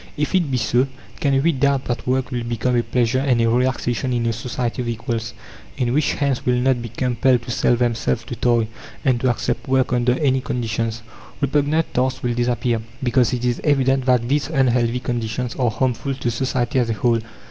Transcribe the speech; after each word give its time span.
If 0.17 0.33
it 0.33 0.49
be 0.49 0.57
so, 0.57 0.87
can 1.19 1.43
we 1.43 1.51
doubt 1.51 1.85
that 1.85 2.07
work 2.07 2.31
will 2.31 2.41
become 2.41 2.75
a 2.75 2.81
pleasure 2.81 3.19
and 3.19 3.39
a 3.39 3.47
relaxation 3.47 4.13
in 4.13 4.25
a 4.25 4.33
society 4.33 4.81
of 4.81 4.87
equals, 4.87 5.35
in 5.77 5.93
which 5.93 6.13
"hands" 6.13 6.43
will 6.43 6.55
not 6.55 6.81
be 6.81 6.89
compelled 6.89 7.43
to 7.43 7.51
sell 7.51 7.75
themselves 7.75 8.23
to 8.23 8.35
toil, 8.35 8.65
and 9.05 9.19
to 9.21 9.29
accept 9.29 9.67
work 9.67 9.93
under 9.93 10.17
any 10.17 10.41
conditions? 10.41 11.03
Repugnant 11.39 11.93
tasks 11.93 12.23
will 12.23 12.33
disappear, 12.33 12.81
because 13.03 13.31
it 13.31 13.45
is 13.45 13.61
evident 13.63 14.05
that 14.07 14.27
these 14.27 14.47
unhealthy 14.47 14.99
conditions 15.01 15.53
are 15.57 15.69
harmful 15.69 16.15
to 16.15 16.31
society 16.31 16.79
as 16.79 16.89
a 16.89 16.93
whole. 16.93 17.19